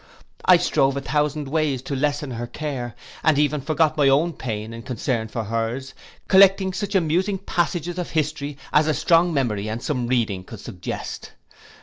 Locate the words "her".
2.31-2.47